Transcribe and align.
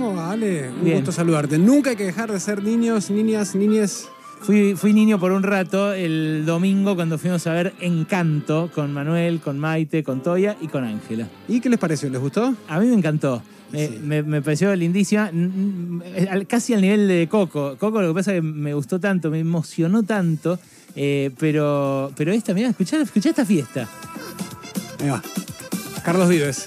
¿Cómo 0.00 0.16
va, 0.16 0.30
Ale? 0.32 0.70
Un 0.70 0.82
Bien. 0.82 0.96
gusto 0.96 1.12
saludarte. 1.12 1.58
Nunca 1.58 1.90
hay 1.90 1.96
que 1.96 2.04
dejar 2.06 2.32
de 2.32 2.40
ser 2.40 2.62
niños, 2.62 3.10
niñas, 3.10 3.54
niñes. 3.54 4.08
Fui, 4.40 4.74
fui 4.74 4.94
niño 4.94 5.20
por 5.20 5.30
un 5.30 5.42
rato 5.42 5.92
el 5.92 6.44
domingo 6.46 6.94
cuando 6.94 7.18
fuimos 7.18 7.46
a 7.46 7.52
ver 7.52 7.74
Encanto 7.80 8.70
con 8.74 8.94
Manuel, 8.94 9.40
con 9.40 9.58
Maite, 9.58 10.02
con 10.02 10.22
Toya 10.22 10.56
y 10.58 10.68
con 10.68 10.84
Ángela. 10.84 11.28
¿Y 11.48 11.60
qué 11.60 11.68
les 11.68 11.78
pareció? 11.78 12.08
¿Les 12.08 12.18
gustó? 12.18 12.54
A 12.66 12.80
mí 12.80 12.86
me 12.86 12.94
encantó. 12.94 13.42
Me, 13.72 13.88
Sí. 13.88 13.98
me- 14.02 14.22
me 14.22 14.40
pareció 14.40 14.74
lindísima, 14.74 15.30
al- 16.30 16.46
casi 16.46 16.72
al 16.72 16.80
nivel 16.80 17.06
de 17.06 17.28
Coco. 17.30 17.76
Coco 17.78 18.00
lo 18.00 18.08
que 18.08 18.14
pasa 18.14 18.30
es 18.34 18.36
que 18.40 18.42
me 18.42 18.72
gustó 18.72 18.98
tanto, 18.98 19.30
me 19.30 19.40
emocionó 19.40 20.02
tanto, 20.02 20.58
eh, 20.96 21.30
pero, 21.38 22.10
pero 22.16 22.32
esta, 22.32 22.54
mirá, 22.54 22.70
escuchá, 22.70 23.02
escuchá 23.02 23.28
esta 23.28 23.44
fiesta. 23.44 23.86
Ahí 24.98 25.10
va. 25.10 25.20
Carlos 26.02 26.26
Vives. 26.30 26.66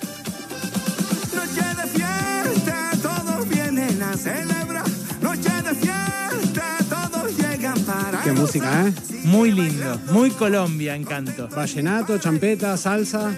Música, 8.44 8.88
¿eh? 8.88 8.94
Muy 9.24 9.54
lindo, 9.54 9.98
muy 10.12 10.30
Colombia, 10.30 10.96
Encanto. 10.98 11.48
Vallenato, 11.48 12.18
champeta, 12.18 12.76
salsa, 12.76 13.34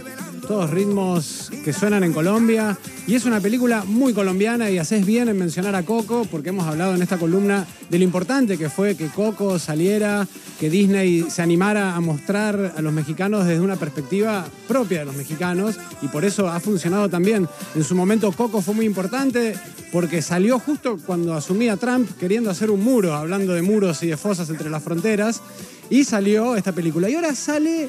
todos 0.46 0.70
ritmos 0.70 1.52
que 1.64 1.74
suenan 1.74 2.04
en 2.04 2.14
Colombia. 2.14 2.78
Y 3.08 3.16
es 3.16 3.26
una 3.26 3.40
película 3.40 3.84
muy 3.86 4.14
colombiana 4.14 4.70
y 4.70 4.78
haces 4.78 5.06
bien 5.06 5.28
en 5.30 5.38
mencionar 5.38 5.76
a 5.76 5.84
Coco, 5.84 6.26
porque 6.30 6.50
hemos 6.50 6.66
hablado 6.66 6.96
en 6.96 7.02
esta 7.02 7.18
columna 7.18 7.66
de 7.90 7.98
lo 7.98 8.04
importante 8.04 8.58
que 8.58 8.70
fue 8.70 8.96
que 8.96 9.08
Coco 9.08 9.60
saliera, 9.60 10.28
que 10.60 10.70
Disney 10.70 11.26
se 11.30 11.42
animara 11.42 11.96
a 11.96 12.02
mostrar 12.02 12.74
a 12.78 12.82
los 12.82 12.94
mexicanos 12.94 13.46
desde 13.46 13.62
una 13.62 13.76
perspectiva 13.76 14.46
propia 14.68 15.00
de 15.00 15.06
los 15.06 15.16
mexicanos, 15.16 15.76
y 16.02 16.08
por 16.08 16.26
eso 16.26 16.48
ha 16.48 16.60
funcionado 16.60 17.10
también. 17.10 17.48
En 17.76 17.84
su 17.84 17.96
momento 17.96 18.32
Coco 18.32 18.62
fue 18.62 18.74
muy 18.74 18.86
importante 18.86 19.56
porque 19.92 20.22
salió 20.22 20.60
justo 20.60 20.98
cuando 21.06 21.34
asumía 21.34 21.78
Trump 21.78 22.10
queriendo 22.20 22.50
hacer 22.50 22.70
un 22.70 22.84
muro, 22.84 23.14
hablando 23.14 23.54
de 23.54 23.62
muros 23.62 24.04
y 24.04 24.08
de 24.08 24.18
fosas 24.18 24.50
entre 24.50 24.70
las 24.70 24.84
fronteras, 24.84 25.42
y 25.90 26.04
salió 26.04 26.56
esta 26.56 26.72
película. 26.72 27.10
Y 27.10 27.16
ahora 27.16 27.36
sale 27.36 27.88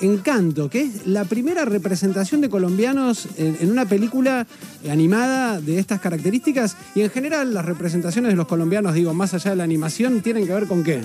Encanto, 0.00 0.70
que 0.70 0.82
es 0.82 1.06
la 1.06 1.24
primera 1.24 1.64
representación 1.64 2.40
de 2.40 2.48
colombianos 2.48 3.28
en, 3.36 3.56
en 3.60 3.70
una 3.70 3.84
película 3.84 4.46
animada 4.88 5.60
de 5.60 5.78
estas 5.78 6.00
características. 6.00 6.76
Y 6.94 7.02
en 7.02 7.10
general 7.10 7.52
las 7.52 7.64
representaciones 7.64 8.30
de 8.30 8.36
los 8.36 8.46
colombianos, 8.46 8.94
digo, 8.94 9.12
más 9.14 9.34
allá 9.34 9.50
de 9.50 9.56
la 9.56 9.64
animación, 9.64 10.20
tienen 10.20 10.46
que 10.46 10.52
ver 10.52 10.66
con 10.66 10.84
qué. 10.84 11.00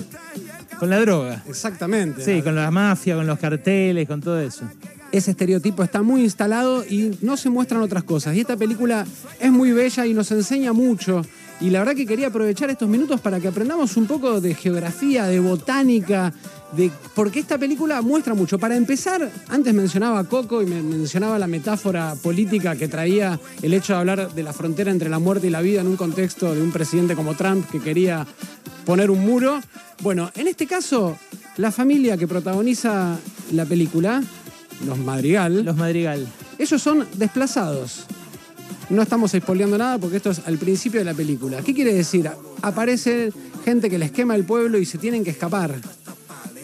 Con 0.78 0.90
la 0.90 1.00
droga. 1.00 1.42
Exactamente. 1.48 2.24
Sí, 2.24 2.42
con 2.42 2.54
la 2.54 2.70
mafia, 2.70 3.16
con 3.16 3.26
los 3.26 3.38
carteles, 3.38 4.06
con 4.06 4.20
todo 4.20 4.40
eso. 4.40 4.64
Ese 5.12 5.30
estereotipo 5.30 5.84
está 5.84 6.02
muy 6.02 6.22
instalado 6.22 6.84
y 6.84 7.16
no 7.20 7.36
se 7.36 7.48
muestran 7.48 7.82
otras 7.82 8.02
cosas. 8.04 8.34
Y 8.34 8.40
esta 8.40 8.56
película 8.56 9.06
es 9.40 9.50
muy 9.52 9.72
bella 9.72 10.06
y 10.06 10.14
nos 10.14 10.30
enseña 10.32 10.72
mucho. 10.72 11.22
Y 11.60 11.70
la 11.70 11.78
verdad 11.78 11.94
que 11.94 12.04
quería 12.04 12.26
aprovechar 12.26 12.68
estos 12.70 12.88
minutos 12.88 13.20
para 13.20 13.38
que 13.38 13.46
aprendamos 13.46 13.96
un 13.96 14.06
poco 14.06 14.40
de 14.40 14.54
geografía, 14.54 15.26
de 15.26 15.38
botánica, 15.38 16.32
de 16.76 16.90
porque 17.14 17.40
esta 17.40 17.58
película 17.58 18.02
muestra 18.02 18.34
mucho. 18.34 18.58
Para 18.58 18.76
empezar, 18.76 19.30
antes 19.48 19.74
mencionaba 19.74 20.18
a 20.18 20.24
Coco 20.24 20.62
y 20.62 20.66
me 20.66 20.82
mencionaba 20.82 21.38
la 21.38 21.46
metáfora 21.46 22.14
política 22.22 22.76
que 22.76 22.88
traía 22.88 23.38
el 23.62 23.74
hecho 23.74 23.92
de 23.92 23.98
hablar 23.98 24.34
de 24.34 24.42
la 24.42 24.52
frontera 24.52 24.90
entre 24.90 25.08
la 25.08 25.18
muerte 25.18 25.46
y 25.46 25.50
la 25.50 25.60
vida 25.60 25.80
en 25.80 25.86
un 25.86 25.96
contexto 25.96 26.54
de 26.54 26.62
un 26.62 26.72
presidente 26.72 27.14
como 27.14 27.34
Trump 27.34 27.68
que 27.70 27.80
quería 27.80 28.26
poner 28.84 29.10
un 29.10 29.20
muro. 29.24 29.60
Bueno, 30.02 30.30
en 30.34 30.48
este 30.48 30.66
caso, 30.66 31.16
la 31.56 31.70
familia 31.70 32.16
que 32.16 32.26
protagoniza 32.26 33.18
la 33.52 33.64
película, 33.64 34.22
los 34.86 34.98
Madrigal, 34.98 35.64
Los 35.64 35.76
Madrigal. 35.76 36.26
ellos 36.58 36.82
son 36.82 37.06
desplazados. 37.16 38.04
No 38.90 39.02
estamos 39.02 39.32
spoileando 39.32 39.78
nada 39.78 39.98
porque 39.98 40.18
esto 40.18 40.30
es 40.30 40.42
al 40.46 40.58
principio 40.58 41.00
de 41.00 41.04
la 41.04 41.14
película. 41.14 41.62
¿Qué 41.62 41.72
quiere 41.72 41.94
decir? 41.94 42.30
Aparece 42.60 43.32
gente 43.64 43.88
que 43.88 43.98
les 43.98 44.12
quema 44.12 44.34
el 44.34 44.44
pueblo 44.44 44.78
y 44.78 44.84
se 44.84 44.98
tienen 44.98 45.24
que 45.24 45.30
escapar. 45.30 45.74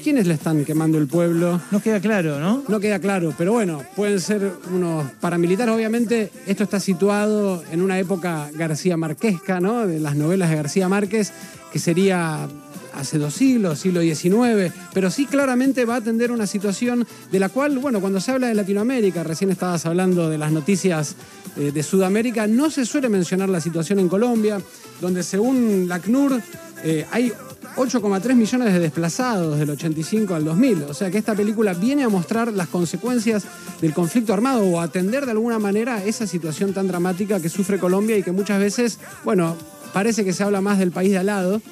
¿Quiénes 0.02 0.26
le 0.26 0.34
están 0.34 0.64
quemando 0.64 0.96
el 0.96 1.06
pueblo? 1.06 1.60
No 1.70 1.80
queda 1.82 2.00
claro, 2.00 2.40
¿no? 2.40 2.64
No 2.68 2.80
queda 2.80 2.98
claro, 2.98 3.34
pero 3.36 3.52
bueno, 3.52 3.82
pueden 3.94 4.18
ser 4.20 4.50
unos 4.72 5.10
paramilitares. 5.20 5.74
Obviamente, 5.74 6.30
esto 6.46 6.64
está 6.64 6.80
situado 6.80 7.62
en 7.70 7.82
una 7.82 7.98
época 7.98 8.50
García 8.54 8.96
Marquesca, 8.96 9.60
¿no? 9.60 9.86
De 9.86 10.00
las 10.00 10.16
novelas 10.16 10.48
de 10.48 10.56
García 10.56 10.88
Márquez, 10.88 11.32
que 11.70 11.78
sería 11.78 12.48
hace 12.94 13.18
dos 13.18 13.34
siglos, 13.34 13.78
siglo 13.78 14.00
XIX, 14.00 14.72
pero 14.92 15.10
sí 15.10 15.26
claramente 15.26 15.84
va 15.84 15.94
a 15.94 15.98
atender 15.98 16.32
una 16.32 16.46
situación 16.46 17.06
de 17.30 17.38
la 17.38 17.48
cual, 17.48 17.78
bueno, 17.78 18.00
cuando 18.00 18.20
se 18.20 18.32
habla 18.32 18.48
de 18.48 18.54
Latinoamérica, 18.54 19.22
recién 19.22 19.50
estabas 19.50 19.86
hablando 19.86 20.28
de 20.28 20.38
las 20.38 20.50
noticias 20.50 21.14
eh, 21.56 21.72
de 21.72 21.82
Sudamérica, 21.82 22.46
no 22.46 22.70
se 22.70 22.86
suele 22.86 23.08
mencionar 23.08 23.48
la 23.48 23.60
situación 23.60 23.98
en 23.98 24.08
Colombia, 24.08 24.60
donde 25.00 25.22
según 25.22 25.86
la 25.88 26.00
CNUR 26.00 26.40
eh, 26.84 27.06
hay 27.10 27.32
8,3 27.80 28.34
millones 28.34 28.74
de 28.74 28.78
desplazados 28.78 29.58
del 29.58 29.70
85 29.70 30.34
al 30.34 30.44
2000. 30.44 30.82
O 30.82 30.94
sea 30.94 31.10
que 31.10 31.16
esta 31.16 31.34
película 31.34 31.72
viene 31.72 32.04
a 32.04 32.10
mostrar 32.10 32.52
las 32.52 32.68
consecuencias 32.68 33.44
del 33.80 33.94
conflicto 33.94 34.34
armado 34.34 34.64
o 34.64 34.80
atender 34.82 35.24
de 35.24 35.30
alguna 35.30 35.58
manera 35.58 36.04
esa 36.04 36.26
situación 36.26 36.74
tan 36.74 36.88
dramática 36.88 37.40
que 37.40 37.48
sufre 37.48 37.78
Colombia 37.78 38.18
y 38.18 38.22
que 38.22 38.32
muchas 38.32 38.60
veces, 38.60 38.98
bueno, 39.24 39.56
parece 39.94 40.26
que 40.26 40.34
se 40.34 40.42
habla 40.42 40.60
más 40.60 40.78
del 40.78 40.92
país 40.92 41.10
de 41.10 41.18
al 41.18 41.26
lado 41.26 41.62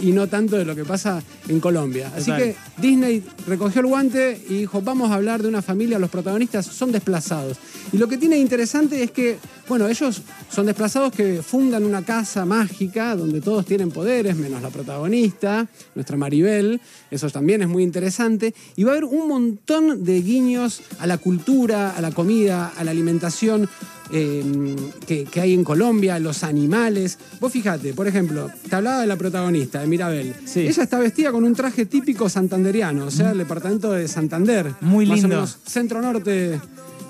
y 0.00 0.10
no 0.10 0.26
tanto 0.26 0.56
de 0.56 0.64
lo 0.64 0.74
que 0.74 0.84
pasa 0.84 1.22
en 1.46 1.60
Colombia. 1.60 2.10
Así 2.16 2.32
Total. 2.32 2.42
que 2.42 2.56
Disney 2.78 3.22
recogió 3.46 3.80
el 3.80 3.86
guante 3.86 4.40
y 4.48 4.58
dijo, 4.58 4.82
vamos 4.82 5.12
a 5.12 5.14
hablar 5.14 5.40
de 5.40 5.48
una 5.48 5.62
familia, 5.62 6.00
los 6.00 6.10
protagonistas 6.10 6.66
son 6.66 6.90
desplazados. 6.90 7.58
Y 7.92 7.98
lo 7.98 8.08
que 8.08 8.18
tiene 8.18 8.38
interesante 8.38 9.02
es 9.02 9.12
que, 9.12 9.38
bueno, 9.68 9.88
ellos 9.88 10.22
son 10.50 10.66
desplazados 10.66 11.12
que 11.12 11.42
fundan 11.42 11.84
una 11.84 12.02
casa 12.04 12.44
mágica 12.44 13.16
donde 13.16 13.40
todos 13.40 13.64
tienen 13.64 13.90
poderes, 13.90 14.36
menos 14.36 14.60
la 14.62 14.70
protagonista, 14.70 15.66
nuestra 15.94 16.16
Maribel, 16.16 16.80
eso 17.10 17.30
también 17.30 17.62
es 17.62 17.68
muy 17.68 17.82
interesante. 17.82 18.54
Y 18.76 18.84
va 18.84 18.90
a 18.92 18.94
haber 18.94 19.04
un 19.04 19.28
montón 19.28 20.04
de 20.04 20.20
guiños 20.20 20.82
a 20.98 21.06
la 21.06 21.18
cultura, 21.18 21.90
a 21.96 22.00
la 22.00 22.10
comida, 22.10 22.72
a 22.76 22.84
la 22.84 22.90
alimentación. 22.90 23.68
eh, 24.12 24.76
que, 25.06 25.24
que 25.24 25.40
hay 25.40 25.54
en 25.54 25.64
Colombia, 25.64 26.18
los 26.18 26.44
animales. 26.44 27.18
Vos 27.40 27.50
fíjate, 27.50 27.94
por 27.94 28.06
ejemplo, 28.06 28.50
te 28.68 28.76
hablaba 28.76 29.00
de 29.00 29.06
la 29.06 29.16
protagonista, 29.16 29.80
de 29.80 29.86
Mirabel. 29.86 30.34
Sí. 30.44 30.60
Ella 30.60 30.82
está 30.82 30.98
vestida 30.98 31.32
con 31.32 31.42
un 31.42 31.54
traje 31.54 31.86
típico 31.86 32.28
santanderiano, 32.28 33.06
o 33.06 33.10
sea, 33.10 33.30
el 33.30 33.38
departamento 33.38 33.92
de 33.92 34.06
Santander. 34.06 34.72
Muy 34.82 35.06
Más 35.06 35.12
o 35.12 35.22
lindo. 35.22 35.28
menos 35.36 35.58
centro 35.66 36.02
norte, 36.02 36.60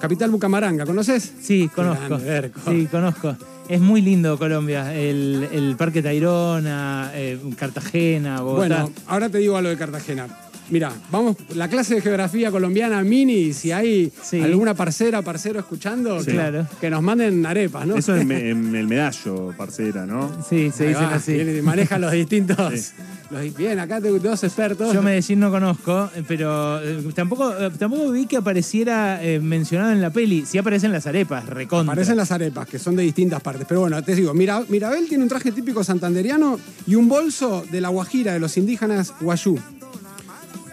capital 0.04 0.30
Bucamaranga. 0.30 0.84
¿Conoces? 0.84 1.32
Sí, 1.40 1.70
conozco. 1.74 2.18
grande. 2.18 2.52
Sí, 2.66 2.86
conozco. 2.90 3.34
Es 3.70 3.80
muy 3.80 4.02
lindo 4.02 4.38
Colombia. 4.38 4.94
El, 4.94 5.48
el 5.50 5.76
Parque 5.76 6.02
Tayrona, 6.02 7.10
eh, 7.14 7.40
Cartagena, 7.58 8.42
Bogotá. 8.42 8.82
Bueno, 8.82 8.92
ahora 9.06 9.30
te 9.30 9.38
digo 9.38 9.56
algo 9.56 9.70
de 9.70 9.78
Cartagena. 9.78 10.26
Mira, 10.70 10.92
vamos, 11.10 11.36
la 11.54 11.68
clase 11.68 11.96
de 11.96 12.00
geografía 12.00 12.50
colombiana 12.50 13.02
mini, 13.02 13.52
si 13.52 13.70
hay 13.72 14.10
Sí. 14.22 14.40
alguna 14.40 14.74
parcera, 14.74 15.20
parcero 15.22 15.58
escuchando, 15.60 16.20
Sí. 16.20 16.26
que, 16.26 16.32
Claro. 16.32 16.66
que 16.80 16.90
nos 16.90 17.02
manden 17.02 17.44
arepas, 17.44 17.86
¿no? 17.86 17.96
Eso 17.96 18.14
es 18.16 18.24
me- 18.24 18.48
en 18.50 18.74
el 18.74 18.86
medallo, 18.86 19.52
parcera, 19.56 20.06
¿no? 20.06 20.30
sí, 20.48 20.70
se 20.74 20.88
dicen 20.88 21.04
va, 21.04 21.14
así. 21.16 21.32
viene 21.34 21.60
maneja 21.62 21.98
los 21.98 22.12
distintos. 22.12 22.80
Sí. 22.80 22.92
los- 23.30 23.56
bien, 23.56 23.78
acá 23.80 24.00
tengo 24.00 24.18
dos 24.18 24.44
expertos. 24.44 24.92
Yo 24.92 25.02
Medellín 25.02 25.40
no 25.40 25.50
conozco, 25.50 26.08
eh, 26.14 26.22
pero 26.26 26.80
eh, 26.82 27.02
tampoco, 27.14 27.52
eh, 27.58 27.70
tampoco 27.78 28.10
vi 28.12 28.26
que 28.26 28.36
apareciera 28.36 29.22
eh, 29.24 29.40
mencionado 29.40 29.92
en 29.92 30.00
la 30.00 30.10
peli. 30.10 30.44
Sí 30.46 30.56
aparecen 30.58 30.92
las 30.92 31.06
arepas, 31.06 31.44
recontra. 31.46 31.92
Aparecen 31.92 32.16
las 32.16 32.30
arepas, 32.30 32.68
que 32.68 32.78
son 32.78 32.94
de 32.96 33.02
distintas 33.02 33.40
partes. 33.42 33.66
Pero 33.68 33.80
bueno, 33.80 34.00
te 34.02 34.14
digo, 34.14 34.32
Mira, 34.34 34.62
Mirabel 34.68 35.08
tiene 35.08 35.24
un 35.24 35.28
traje 35.28 35.52
típico 35.52 35.82
santanderiano 35.82 36.58
y 36.86 36.94
un 36.94 37.08
bolso 37.08 37.64
de 37.72 37.80
la 37.80 37.88
Guajira, 37.88 38.32
de 38.34 38.38
los 38.40 38.56
indígenas 38.56 39.12
Guayú. 39.20 39.58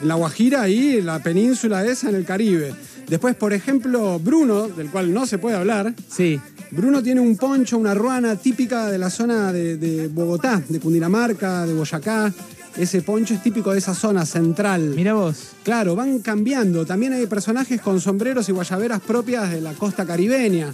En 0.01 0.07
la 0.07 0.15
Guajira, 0.15 0.67
en 0.67 1.05
la 1.05 1.19
península 1.21 1.85
esa, 1.85 2.09
en 2.09 2.15
el 2.15 2.25
Caribe. 2.25 2.73
Después, 3.07 3.35
por 3.35 3.53
ejemplo, 3.53 4.19
Bruno, 4.19 4.67
del 4.67 4.89
cual 4.89 5.13
no 5.13 5.25
se 5.25 5.37
puede 5.37 5.55
hablar, 5.57 5.93
Sí, 6.09 6.39
Bruno 6.71 7.03
tiene 7.03 7.19
un 7.19 7.35
poncho, 7.35 7.77
una 7.77 7.93
ruana 7.93 8.35
típica 8.37 8.87
de 8.89 8.97
la 8.97 9.09
zona 9.09 9.51
de, 9.51 9.75
de 9.77 10.07
Bogotá, 10.07 10.61
de 10.69 10.79
Cundinamarca, 10.79 11.65
de 11.65 11.73
Boyacá. 11.73 12.31
Ese 12.77 13.01
poncho 13.01 13.33
es 13.33 13.43
típico 13.43 13.73
de 13.73 13.79
esa 13.79 13.93
zona 13.93 14.25
central. 14.25 14.93
mira 14.95 15.13
vos. 15.13 15.49
Claro, 15.63 15.93
van 15.95 16.19
cambiando. 16.19 16.85
También 16.85 17.11
hay 17.11 17.27
personajes 17.27 17.81
con 17.81 17.99
sombreros 17.99 18.47
y 18.47 18.53
guayaberas 18.53 19.01
propias 19.01 19.51
de 19.51 19.59
la 19.59 19.73
costa 19.73 20.05
caribeña. 20.05 20.71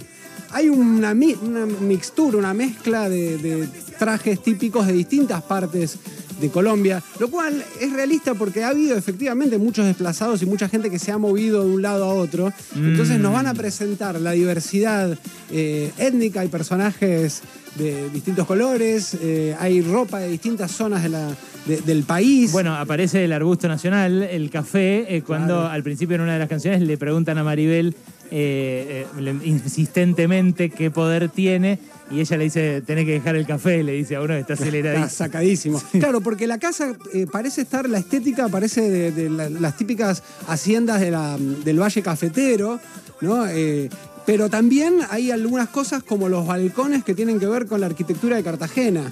Hay 0.52 0.68
una, 0.68 1.12
mi- 1.14 1.36
una 1.42 1.66
mixtura, 1.66 2.38
una 2.38 2.54
mezcla 2.54 3.08
de, 3.08 3.36
de 3.38 3.68
trajes 3.98 4.40
típicos 4.40 4.86
de 4.86 4.92
distintas 4.92 5.42
partes 5.42 5.96
de 6.40 6.50
Colombia, 6.50 7.02
lo 7.18 7.28
cual 7.28 7.64
es 7.80 7.92
realista 7.92 8.34
porque 8.34 8.62
ha 8.64 8.68
habido 8.68 8.96
efectivamente 8.96 9.58
muchos 9.58 9.86
desplazados 9.86 10.42
y 10.42 10.46
mucha 10.46 10.68
gente 10.68 10.90
que 10.90 10.98
se 10.98 11.10
ha 11.12 11.18
movido 11.18 11.64
de 11.64 11.70
un 11.70 11.82
lado 11.82 12.04
a 12.04 12.14
otro. 12.14 12.52
Entonces 12.76 13.18
nos 13.18 13.32
van 13.32 13.46
a 13.46 13.54
presentar 13.54 14.20
la 14.20 14.32
diversidad 14.32 15.18
eh, 15.50 15.90
étnica, 15.98 16.40
hay 16.40 16.48
personajes 16.48 17.42
de 17.76 18.08
distintos 18.10 18.46
colores, 18.46 19.16
eh, 19.20 19.54
hay 19.58 19.80
ropa 19.82 20.18
de 20.20 20.28
distintas 20.28 20.70
zonas 20.72 21.02
de 21.02 21.08
la- 21.10 21.30
de- 21.66 21.80
del 21.82 22.02
país. 22.04 22.50
Bueno, 22.52 22.74
aparece 22.74 23.24
el 23.24 23.32
arbusto 23.32 23.68
nacional, 23.68 24.22
el 24.22 24.50
café, 24.50 25.16
eh, 25.16 25.22
cuando 25.22 25.54
Claro. 25.54 25.68
al 25.70 25.82
principio 25.82 26.16
en 26.16 26.22
una 26.22 26.32
de 26.34 26.38
las 26.38 26.48
canciones 26.48 26.80
le 26.82 26.96
preguntan 26.98 27.36
a 27.38 27.44
Maribel 27.44 27.94
eh, 28.30 29.06
eh, 29.18 29.34
insistentemente 29.44 30.70
qué 30.70 30.90
poder 30.90 31.28
tiene 31.28 31.78
y 32.10 32.20
ella 32.20 32.36
le 32.38 32.44
dice, 32.44 32.80
tenés 32.80 33.04
que 33.04 33.12
dejar 33.12 33.36
el 33.36 33.46
café, 33.46 33.82
le 33.82 33.92
dice 33.92 34.16
a 34.16 34.20
uno 34.22 34.34
que 34.34 34.40
está 34.40 34.54
Está 34.54 34.64
aceleradísimo. 34.64 35.08
sacadísimo. 35.10 35.82
Claro, 35.92 36.20
porque 36.22 36.46
la 36.46 36.58
casa 36.58 36.94
eh, 37.12 37.26
parece 37.30 37.60
estar, 37.62 37.88
la 37.88 37.98
estética 37.98 38.48
parece 38.48 38.88
de, 38.90 39.12
de 39.12 39.28
la- 39.28 39.50
las 39.50 39.76
típicas 39.76 40.22
haciendas 40.46 41.00
de 41.00 41.10
la- 41.10 41.36
del 41.38 41.78
Valle 41.80 42.02
Cafetero, 42.02 42.80
¿no? 43.20 43.44
Pero 44.24 44.50
también 44.50 44.96
hay 45.10 45.30
algunas 45.30 45.68
cosas 45.68 46.02
como 46.02 46.28
los 46.28 46.46
balcones 46.46 47.02
que 47.04 47.14
tienen 47.14 47.38
que 47.40 47.46
ver 47.46 47.66
con 47.66 47.80
la 47.80 47.86
arquitectura 47.86 48.36
de 48.36 48.42
Cartagena. 48.42 49.02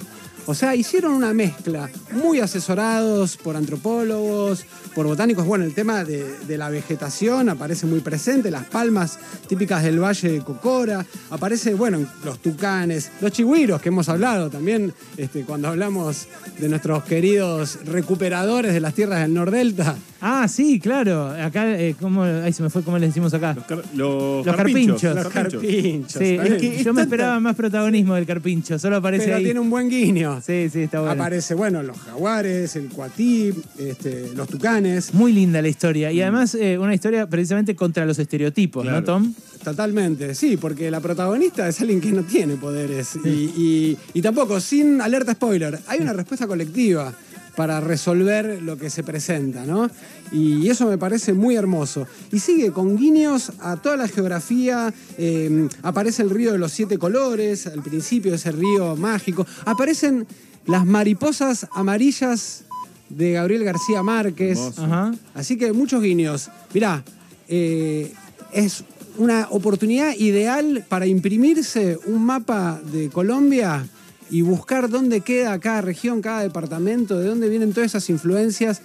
O 0.49 0.53
sea, 0.55 0.75
hicieron 0.75 1.11
una 1.11 1.33
mezcla, 1.33 1.89
muy 2.13 2.39
asesorados 2.39 3.35
por 3.35 3.57
antropólogos, 3.57 4.65
por 4.95 5.05
botánicos. 5.05 5.45
Bueno, 5.45 5.65
el 5.65 5.73
tema 5.73 6.05
de, 6.05 6.23
de 6.47 6.57
la 6.57 6.69
vegetación 6.69 7.49
aparece 7.49 7.85
muy 7.85 7.99
presente, 7.99 8.49
las 8.49 8.63
palmas 8.65 9.19
típicas 9.47 9.83
del 9.83 9.99
Valle 10.01 10.31
de 10.31 10.39
Cocora, 10.39 11.05
aparece, 11.31 11.73
bueno, 11.73 11.99
los 12.23 12.39
tucanes, 12.39 13.11
los 13.19 13.31
chigüiros 13.33 13.81
que 13.81 13.89
hemos 13.89 14.07
hablado 14.07 14.49
también 14.49 14.93
este, 15.17 15.41
cuando 15.41 15.67
hablamos 15.67 16.27
de 16.57 16.69
nuestros 16.69 17.03
queridos 17.03 17.79
recuperadores 17.85 18.73
de 18.73 18.79
las 18.79 18.93
tierras 18.93 19.19
del 19.21 19.33
Nordelta. 19.33 19.95
Ah, 20.21 20.47
sí, 20.47 20.79
claro. 20.79 21.27
Acá, 21.27 21.77
eh, 21.79 21.95
¿cómo, 21.99 22.23
ahí 22.23 22.51
se 22.51 22.63
me 22.63 22.69
fue, 22.71 22.81
¿cómo 22.83 22.97
le 22.97 23.05
decimos 23.07 23.33
acá? 23.33 23.53
Los, 23.53 23.65
car- 23.65 23.83
los 23.93 24.45
Los 24.45 24.55
carpinchos. 24.55 25.01
carpinchos. 25.01 25.23
Los 25.23 25.33
carpinchos. 25.33 26.11
Sí, 26.13 26.37
es 26.41 26.53
que 26.61 26.83
yo 26.83 26.93
me 26.93 27.01
esperaba 27.03 27.39
más 27.39 27.55
protagonismo 27.55 28.15
del 28.15 28.25
carpincho, 28.25 28.79
solo 28.79 28.95
aparece 28.95 29.25
Pero 29.25 29.37
ahí. 29.37 29.43
tiene 29.43 29.59
un 29.59 29.69
buen 29.69 29.89
guiño. 29.89 30.36
Sí, 30.41 30.69
sí, 30.71 30.81
está 30.83 30.99
bueno. 31.01 31.13
Aparece, 31.21 31.53
bueno, 31.53 31.83
los 31.83 31.97
jaguares, 31.97 32.75
el 32.75 32.89
cuatí, 32.89 33.53
este, 33.77 34.31
los 34.35 34.47
tucanes. 34.47 35.13
Muy 35.13 35.33
linda 35.33 35.61
la 35.61 35.67
historia. 35.67 36.11
Y 36.11 36.21
además, 36.21 36.55
eh, 36.55 36.77
una 36.77 36.93
historia 36.93 37.27
precisamente 37.27 37.75
contra 37.75 38.05
los 38.05 38.19
estereotipos, 38.19 38.83
¿no, 38.85 38.91
Claro. 38.91 39.05
Tom? 39.05 39.33
Totalmente, 39.63 40.33
sí, 40.35 40.55
porque 40.55 40.89
la 40.89 40.99
protagonista 41.01 41.67
es 41.67 41.81
alguien 41.81 41.99
que 41.99 42.11
no 42.11 42.23
tiene 42.23 42.55
poderes. 42.55 43.17
Y, 43.25 43.29
y- 43.29 43.97
y 44.13 44.21
tampoco, 44.21 44.59
sin 44.61 45.01
alerta 45.01 45.33
spoiler, 45.33 45.79
hay 45.87 45.99
una 45.99 46.13
respuesta 46.13 46.47
colectiva 46.47 47.13
para 47.57 47.81
resolver 47.81 48.61
lo 48.61 48.77
que 48.77 48.91
se 48.91 49.01
presenta, 49.01 49.65
¿no? 49.65 49.89
Y 50.31 50.69
eso 50.69 50.85
me 50.85 50.99
parece 50.99 51.33
muy 51.33 51.55
hermoso. 51.55 52.05
Y 52.31 52.37
sigue 52.37 52.71
con 52.71 52.95
guiños 52.95 53.51
a 53.59 53.77
toda 53.77 53.97
la 53.97 54.07
geografía. 54.07 54.93
eh, 55.17 55.67
aparece 55.81 56.21
el 56.21 56.29
río 56.29 56.51
de 56.51 56.59
los 56.59 56.71
siete 56.71 56.99
colores, 56.99 57.65
al 57.65 57.81
principio 57.81 58.35
ese 58.35 58.51
río 58.51 58.95
mágico. 58.95 59.47
Aparecen 59.65 60.27
las 60.67 60.85
mariposas 60.85 61.67
amarillas 61.73 62.65
de 63.09 63.31
Gabriel 63.31 63.63
García 63.63 64.03
Márquez. 64.03 64.59
Ajá. 64.77 65.15
Así 65.33 65.57
que 65.57 65.73
muchos 65.73 66.03
guiños. 66.03 66.51
Mirá, 66.75 67.03
eh, 67.47 68.13
es 68.53 68.83
una 69.17 69.47
oportunidad 69.49 70.13
ideal 70.15 70.85
para 70.87 71.07
imprimirse 71.07 71.97
un 72.05 72.23
mapa 72.23 72.79
de 72.93 73.09
Colombia 73.09 73.89
y 74.29 74.41
buscar 74.41 74.89
dónde 74.89 75.21
queda 75.21 75.57
cada 75.59 75.81
región, 75.81 76.21
cada 76.21 76.41
departamento, 76.41 77.19
de 77.19 77.27
dónde 77.27 77.49
vienen 77.49 77.73
todas 77.73 77.91
esas 77.91 78.09
influencias, 78.09 78.81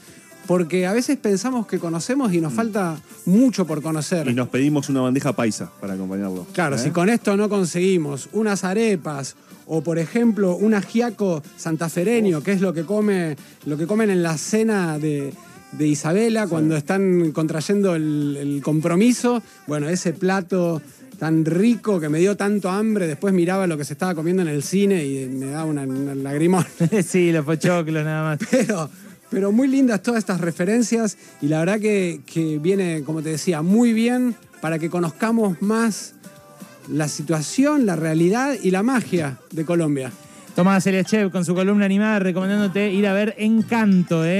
porque 0.46 0.86
a 0.86 0.92
veces 0.92 1.16
pensamos 1.18 1.66
que 1.66 1.78
conocemos 1.78 2.32
y 2.32 2.40
nos 2.40 2.52
falta 2.52 2.96
mucho 3.26 3.66
por 3.66 3.82
conocer. 3.82 4.28
Y 4.28 4.34
nos 4.34 4.48
pedimos 4.48 4.88
una 4.88 5.00
bandeja 5.00 5.32
paisa 5.32 5.70
para 5.80 5.94
acompañarlo. 5.94 6.46
Claro, 6.52 6.76
¿Eh? 6.76 6.78
si 6.78 6.90
con 6.90 7.08
esto 7.08 7.36
no 7.36 7.48
conseguimos 7.48 8.28
unas 8.32 8.64
arepas 8.64 9.36
o 9.66 9.82
por 9.82 9.98
ejemplo 9.98 10.56
un 10.56 10.74
ajiaco 10.74 11.42
santafereño, 11.56 12.42
que 12.42 12.52
es 12.52 12.60
lo 12.60 12.72
que 12.72 12.84
come, 12.84 13.36
lo 13.64 13.76
que 13.76 13.86
comen 13.86 14.10
en 14.10 14.22
la 14.22 14.36
cena 14.36 14.98
de, 14.98 15.32
de 15.72 15.86
Isabela 15.86 16.46
cuando 16.48 16.76
están 16.76 17.30
contrayendo 17.32 17.94
el, 17.94 18.36
el 18.38 18.62
compromiso, 18.62 19.42
bueno, 19.66 19.88
ese 19.88 20.12
plato 20.12 20.82
tan 21.22 21.44
rico 21.44 22.00
que 22.00 22.08
me 22.08 22.18
dio 22.18 22.36
tanto 22.36 22.68
hambre, 22.68 23.06
después 23.06 23.32
miraba 23.32 23.68
lo 23.68 23.78
que 23.78 23.84
se 23.84 23.92
estaba 23.92 24.12
comiendo 24.12 24.42
en 24.42 24.48
el 24.48 24.64
cine 24.64 25.04
y 25.04 25.28
me 25.28 25.50
daba 25.50 25.66
una, 25.66 25.82
una 25.82 26.16
lagrimón. 26.16 26.66
sí, 27.06 27.30
los 27.30 27.44
pochoclos 27.44 28.04
nada 28.04 28.24
más. 28.24 28.40
Pero, 28.50 28.90
pero 29.30 29.52
muy 29.52 29.68
lindas 29.68 30.02
todas 30.02 30.18
estas 30.18 30.40
referencias 30.40 31.16
y 31.40 31.46
la 31.46 31.60
verdad 31.60 31.78
que, 31.78 32.22
que 32.26 32.58
viene, 32.58 33.04
como 33.04 33.22
te 33.22 33.28
decía, 33.28 33.62
muy 33.62 33.92
bien 33.92 34.34
para 34.60 34.80
que 34.80 34.90
conozcamos 34.90 35.62
más 35.62 36.14
la 36.88 37.06
situación, 37.06 37.86
la 37.86 37.94
realidad 37.94 38.56
y 38.60 38.72
la 38.72 38.82
magia 38.82 39.38
de 39.52 39.64
Colombia. 39.64 40.10
Tomás 40.56 40.84
Eliachev 40.88 41.30
con 41.30 41.44
su 41.44 41.54
columna 41.54 41.84
animada 41.84 42.18
recomendándote 42.18 42.90
ir 42.90 43.06
a 43.06 43.12
ver 43.12 43.36
Encanto, 43.38 44.26
¿eh? 44.26 44.30